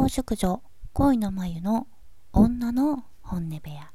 [0.00, 0.62] 康淑女
[0.94, 1.86] 恋の眉の
[2.32, 3.92] 女の本音部屋。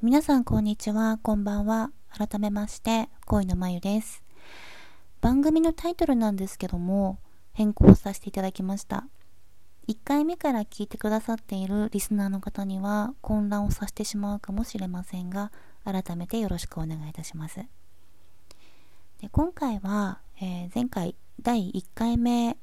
[0.00, 1.90] 皆さんこんにちはこんばんは。
[2.16, 4.22] 改めまして恋の眉です。
[5.20, 7.18] 番組のタイトルなんですけども
[7.54, 9.08] 変更させていただきました。
[9.88, 15.50] 1回目から聞いてくださっているリスナーの方には混乱をさせてしまうかもしれませんが
[15.84, 17.66] 改めてよろしくお願いいたします。
[19.20, 22.58] で今回は、えー、前回第1回目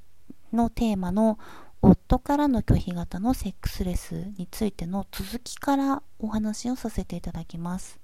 [0.52, 1.40] のテーマの
[1.82, 8.00] 夫からの拒否型のセックスレスについての続きからお話をさせていただきます。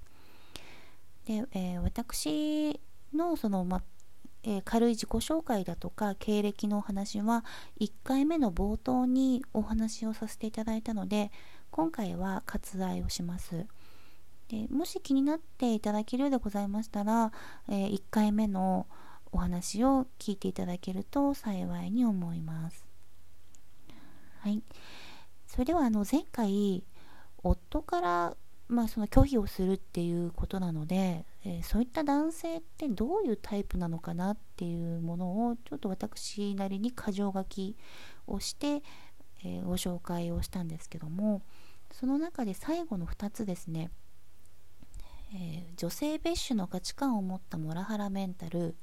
[1.26, 2.80] で、えー、私
[3.14, 3.82] のその、ま
[4.42, 7.44] えー、軽い自己紹介だとか経歴のお話は
[7.80, 11.30] 1回目の冒頭にお話をさせていただいたので
[11.70, 13.66] 今回は割愛をします。
[14.50, 17.32] でもし気になっていただけるようでございましたら、
[17.68, 18.88] えー、1回目の
[19.30, 22.84] お話を聞いていただけると幸いに思います。
[24.40, 24.60] はい。
[25.46, 26.82] それではあの前回
[27.44, 37.76] 夫からまあ、その拒否をするっていうことなので、えー、そういった男性ってどういうタイプなのかなっていうものをちょっと私なりに箇条書き
[38.28, 38.82] をして、
[39.44, 41.42] えー、ご紹介をしたんですけども
[41.90, 43.90] その中で最後の2つですね
[45.32, 48.74] えー、女性蔑視の価値観を持ったモラハラメンタル、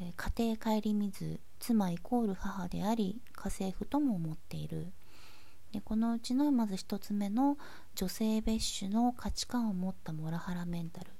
[0.00, 4.92] えー、家庭顧みず妻イコール母であり家政婦とも思っている。
[5.72, 7.58] でこのうちのまず1つ目の
[7.94, 11.10] 女性蔑視の価値観を持ったモラハラメンタル。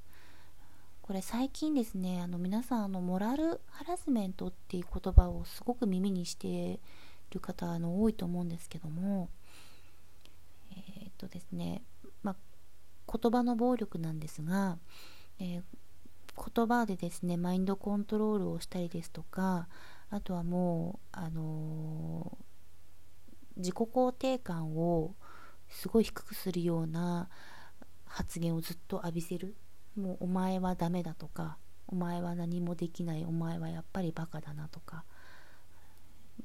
[1.03, 6.79] これ最近ですねあの皆さんあのモラルハラスメントっていう言葉をすごく耳にしてい
[7.31, 9.29] る方あの多いと思うんですけども
[10.73, 11.83] えー、っとですね
[13.13, 14.79] 言葉の暴力なんですが、
[15.39, 15.63] えー、
[16.55, 19.69] 言葉でですねマインドコントロールをしたりですとか
[20.11, 25.15] あとはもうあのー、自己肯定感を
[25.69, 27.29] すごい低くするような
[28.05, 29.57] 発言をずっと浴びせる。
[29.97, 31.57] もうお前はダメだとか
[31.87, 35.05] お前は何もできないお前はやっぱりバカだなとか。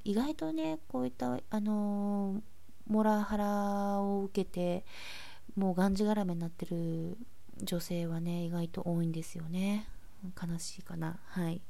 [0.04, 2.42] 意外とねこういったあのー、
[2.88, 4.86] モラハラを受けて
[5.56, 7.18] もうがんじがらめになってる
[7.62, 9.88] 女性はね意外と多いんですよね。
[10.42, 11.20] 悲しいかな。
[11.26, 11.62] はい。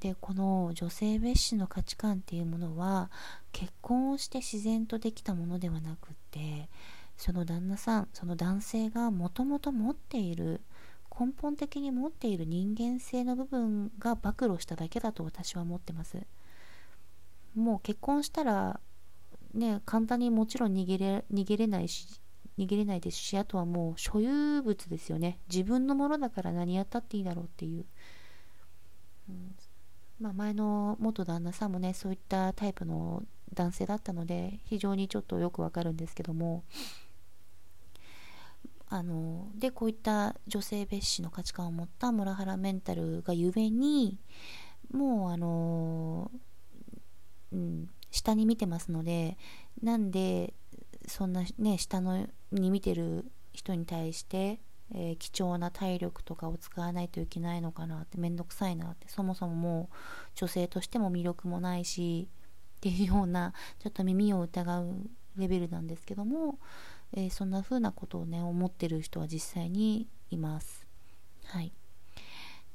[0.00, 3.10] でこの女性蔑視の価値観っていうものは
[3.52, 6.68] 結婚をして自然とできたものではなくって
[7.16, 10.60] その旦那さんその男性がもともと持っている
[11.18, 16.18] 根本的に持っている人間性の部分が暴露しただけだと私は思ってます。
[17.56, 18.78] もう結婚したら
[19.52, 22.20] ね簡単にもちろん逃げれ逃げれないし
[22.58, 25.38] 逃げれないですしあとはもう所有物ですよね。
[25.48, 27.84] 自分のものだから何やったっていいだろうっていう、
[29.28, 29.54] うん、
[30.20, 33.22] まあ、前の元旦那さんもねそういったタイプの
[33.54, 36.64] 男性だったので非常にちょっとよくわかるんですけども。
[38.90, 44.18] あのでこういった女性蔑視の価値観を持ったモラハラメンタルがゆえに
[44.90, 46.30] もうあの、
[47.52, 49.36] うん、下に見てますので
[49.82, 50.54] なんで
[51.08, 54.60] そんなね下のに見てる人に対して、
[54.94, 59.08] えー、貴重な体力とかを使わないといけないのかなって面倒くさいなって。
[59.08, 59.96] そもそももう
[60.34, 62.28] 女性としても魅力もないし
[62.76, 66.58] っていうようなちょっと耳を疑うレベルなんですけども、
[67.12, 70.86] えー、そんな風なことをね思ってる人は実際にいます。
[71.44, 71.72] はい、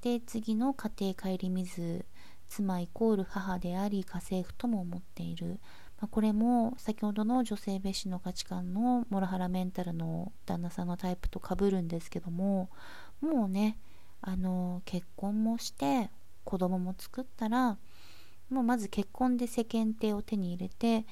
[0.02, 2.06] で次の家庭顧みず
[2.50, 5.60] 妻イコール母であり家政婦とも思っている。
[6.04, 12.70] まあ、これも先ほどの女性蔑視の価値観のモラハラメンタルの旦那さんのタイプとかぶるんですけども
[13.22, 13.78] もうね
[14.20, 16.10] あの結婚もして
[16.44, 17.78] 子供も作ったら
[18.50, 21.06] もうまず結婚で世間体を手に入れて、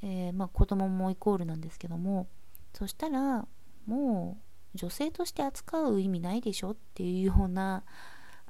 [0.00, 2.26] えー、まあ、子供もイコールなんですけども
[2.72, 3.46] そしたら
[3.84, 4.38] も
[4.74, 7.82] う女性として扱う意味ないでしょっていうような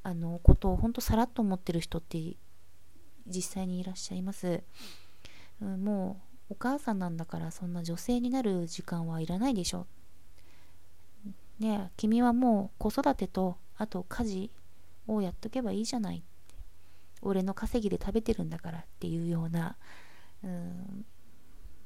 [0.05, 2.37] あのことを本当さらっと思ってる人って
[3.26, 4.62] 実際にいらっしゃいます。
[5.61, 9.87] うん、もうお母さんなんだからそんな女性になる時間はいらないでしょ。
[11.59, 14.51] ね君はもう子育てとあと家事
[15.07, 16.23] をやっとけばいいじゃない
[17.23, 19.77] 俺の稼ぎで食べてるんだからっていうような、
[20.43, 21.05] うん、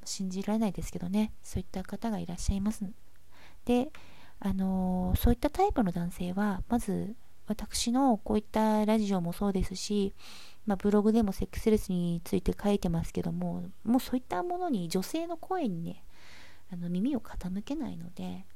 [0.05, 1.33] 信じられないですけどね。
[1.43, 2.85] そういった方がいらっしゃいます。
[3.65, 3.91] で
[4.41, 10.15] あのー、そういったタイプの男性はまず私のこういったラジオもそうですし
[10.67, 16.03] まあ、ブログでもセックスレスについて書いてますけどももうそういったものに女性の声にね
[16.73, 18.47] あの耳を傾けないので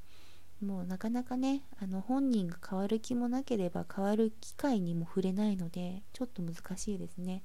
[0.61, 7.43] もうなかなかねあの本人が変わる気もなければ変わる機会にも触れないのでちょっと難しいですね。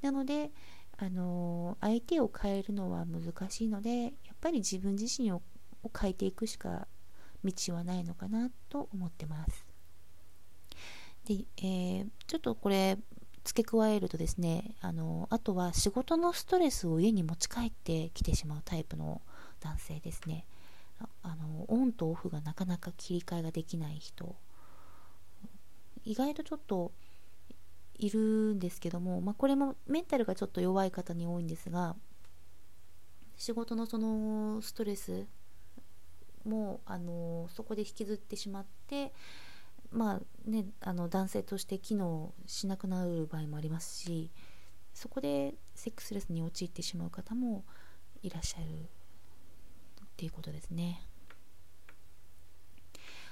[0.00, 0.50] なので
[0.96, 5.42] あの相手を変えるのは難しいのでやっぱり自分自身を
[6.00, 6.86] 変えていくしか
[7.42, 9.63] 道はないのかなと思ってます。
[11.26, 12.98] で、えー、ちょっとこれ
[13.44, 19.20] 付け加えるとですねあのあとは仕事のストレスを家に持ち帰ってきてしまうタイプの
[19.60, 20.46] 男性ですね。
[21.22, 24.36] あのオンとオフがなかなか切り替えができない人。
[26.04, 26.92] 意外とちょっと
[27.98, 28.20] いる
[28.54, 31.96] んですけども、まあ、これもメンタルがちょっと弱い方に多いんですが
[33.36, 35.26] 仕事のそのストレス
[36.44, 39.12] もあのそこで引きずってしまって
[39.94, 44.30] まあねあの男性として機能しなくなる場合もありますし
[44.92, 47.64] そこでセックスレスに陥ってしまう方も
[48.22, 51.02] いらっしゃるっていうことですね。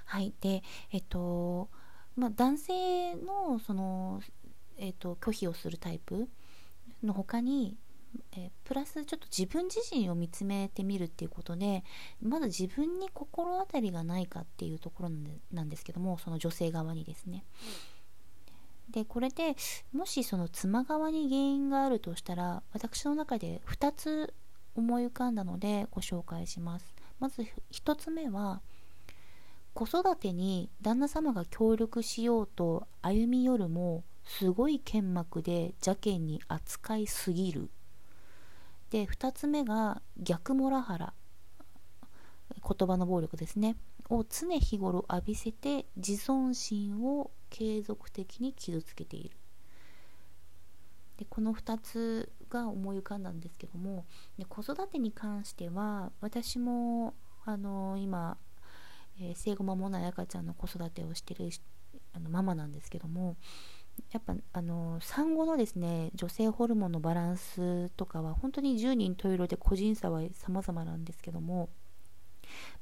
[0.04, 0.34] はい。
[0.40, 1.70] で、えっと、
[2.16, 4.20] まあ、男性の、その、
[4.76, 6.28] えっと、拒否をするタイプ
[7.02, 7.76] の他に、
[8.36, 11.84] えプラスちょっと自分自身を見つめてみるっていうことで
[12.20, 15.10] まだ自分に心当たりがないかっていうところ
[15.52, 17.44] なんですけどもその女性側にですね。
[18.90, 19.56] でこれで
[19.92, 24.34] もしその妻側に原因があるとしたら私の中で2つ
[24.74, 28.60] 思い浮かんだのでご紹介しますまず1つ目は
[29.72, 37.70] 子育てに旦那様が協力しようと歩み寄るもすごい剣幕で邪険に扱いすぎる
[38.92, 41.14] で2つ目が逆モラハラ。
[42.54, 43.76] 言葉の暴力ですね。
[44.10, 49.34] を常日頃浴びせて自尊心を継続的に傷つけている。
[51.16, 54.04] でこの2つが思い浮かんだんですけども
[54.36, 57.14] で子育てに関しては私も
[57.46, 58.36] あの今、
[59.18, 61.48] えー、生後間もない赤ちゃんの子育てをしてる
[62.12, 63.36] あのママなんですけども
[64.10, 71.68] やっぱあの産後のですね女性ホルモンのバランスとかは本当に10人十色で個人差は様々なんですけども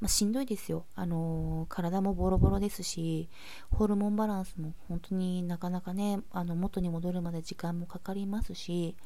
[0.00, 0.86] まあ、しんどいですよ。
[0.94, 3.28] あの、体もボロボロですし、
[3.70, 8.96] ホルモンバランスも本当になかなかね、あの元に戻るまで時間もかかりますし、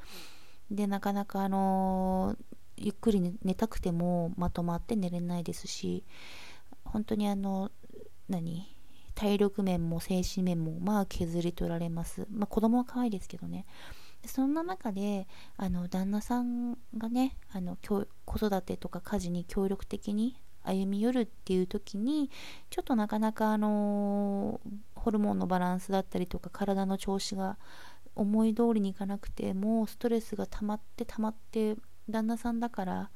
[0.70, 2.36] で、なかなかあの、
[2.76, 6.04] ゆっくり寝たくてもまとまって寝れないですし、
[6.84, 7.70] 本当にあの、
[8.28, 8.73] 何？
[9.14, 12.26] 体力面も精神面もまあ削り取られます。
[12.30, 13.66] まあ子供は可愛いですけどね。
[14.26, 15.26] そんな中で
[15.56, 18.06] あの旦那さんがねあの子
[18.36, 22.30] 育てとか家事に協力的に歩み寄るっていう時に
[22.70, 24.60] ちょっとなかなかあの
[24.94, 27.58] ホルモンのバランスだったりとか体の調子が
[28.16, 31.76] 思い通りにいかなくてもうストレスが溜まって溜まって
[32.08, 33.10] 旦那さんだから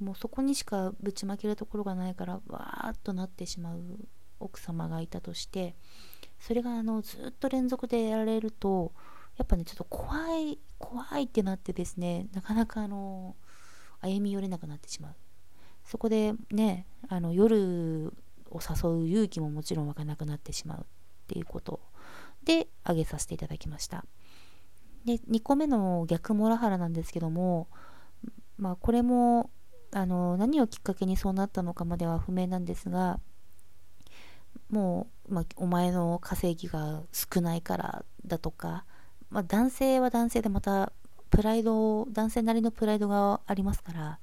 [0.00, 3.80] もうそこにしかぶちまけるところがないからわーっとなってしまう
[4.40, 5.74] 奥様がいたとして
[6.40, 8.92] それがあのずっと連続でやられると
[9.38, 13.36] やっぱねちょっと怖い怖いってなってですねなかなかあの
[14.00, 15.14] 歩み寄れなくなってしまう。
[15.84, 18.12] そこでねあの夜
[18.50, 20.84] を誘う勇気ももちろん湧かなくなってしまうっ
[21.26, 21.80] ていうこと。
[22.44, 24.04] で挙げさせていただきました。
[25.04, 27.68] で2個目の逆モラハラなんですけども
[28.56, 29.50] まあこれも
[29.92, 33.20] あの何をきっかけにそうなったのかまでは不明なんですが
[34.70, 38.84] もう、まあ、お前の稼ぎが少ないからだとか、
[39.30, 40.92] まあ、男性は男性でまた
[41.30, 44.18] プライド男性なりのプライドがありますから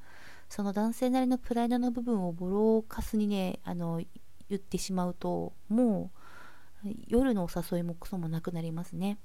[0.50, 4.02] その男性なりのプライドの部分をボロカスにねあの
[4.50, 6.12] 言ってしまうとも
[6.86, 9.18] う夜のお誘いもクソもなくなりますね。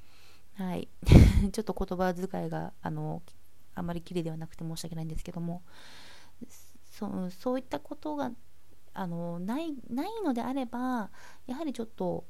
[0.54, 0.88] はい。
[1.52, 3.23] ちょっと言葉遣いがあの
[3.75, 5.62] あまり綺麗ではなくて申し訳ないんですけども
[6.92, 8.30] そそういったことが
[8.98, 11.10] あのないないのであれば
[11.46, 12.24] やはりちょっと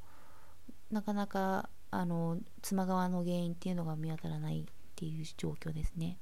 [0.91, 4.65] なかなかあの妻側の原因っていうのが見当たらないっ
[4.97, 6.19] ていう状況ですね。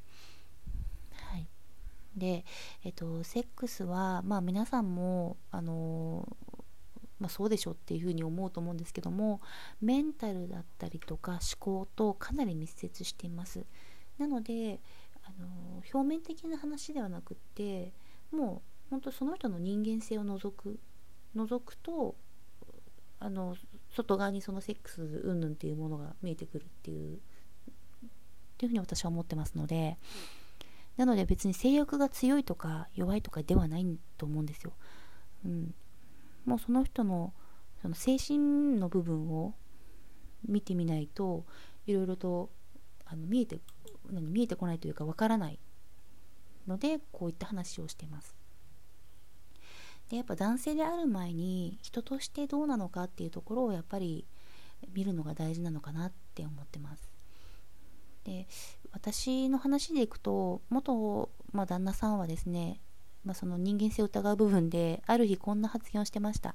[2.17, 2.45] で、
[2.85, 6.37] えっと、セックスは、まあ、皆さんもあの
[7.21, 9.41] まあ、そうでしょっていうふうに思うと思うんですけども
[9.81, 13.65] メンタルだったりとか思考とかなり密接しています
[14.19, 14.81] なので
[15.23, 17.93] あの表面的な話ではなくって
[18.33, 20.79] もう本当その人の人間性を除く
[21.35, 22.15] 除くと
[23.19, 23.57] あの
[23.95, 27.19] 外側にそのセックス云々っていうものが見えてくるっていうっ
[28.57, 29.99] ていうふうに私は思ってますので、
[30.97, 34.73] なので別に性欲が強いとか弱いとかではないと思うんですよ。
[35.45, 35.75] うん、
[36.45, 37.33] もうその人の
[37.83, 39.55] その精神の部分を
[40.49, 41.45] 見てみないと
[41.87, 42.51] いろいろと
[43.05, 43.59] あの見えて
[44.11, 45.59] 何見えてこないというかわからない
[46.67, 48.35] のでこういった話をしてます。
[50.09, 54.27] でやっぱ男性である前に人としてどうなのかっていうところをやっぱり
[54.93, 57.11] 見るのが大事なのかなって思ってます。
[58.25, 58.47] で
[58.93, 62.81] 私の話でいくと元、まあ、旦那さんはですね、
[63.25, 66.55] まあ、その人間性を疑う部分である日こんな発言をしてました。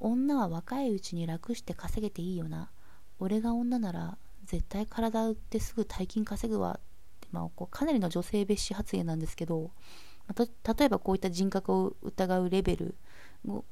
[0.00, 2.70] 女は若いうちに楽して稼げていいよな。
[3.18, 6.80] 俺が女なら絶対体売ってすぐ大金稼ぐわっ
[7.20, 9.70] て、まあ、こうかなりの女性蔑視発言なんですけど、
[10.36, 12.94] 例えばこういった人格を疑うレベル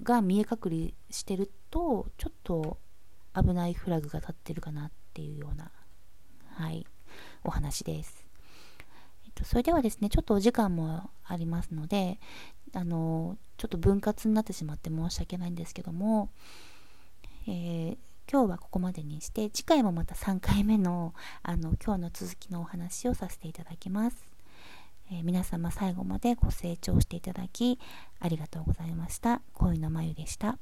[0.02, 2.78] が見え隠れしてるとちょっと
[3.35, 5.71] 危ないフラグが立ってるかなっていうような
[6.54, 6.87] はい
[7.44, 8.26] お話です。
[9.25, 12.18] えっと、それではですね、ちょっとお時間もありますので、
[12.75, 16.30] あの、ちょっと分割になってしまって申し訳ないんですけども、
[17.47, 17.97] えー、
[18.30, 24.31] 今日はここまでにして、次回もまた3回目の、あの、今日の続きのお話をさせていただきます。
[25.12, 27.78] え皆様最後までご清聴していただき
[28.19, 29.42] ありがとうございました。
[29.52, 30.59] 恋のまゆでした。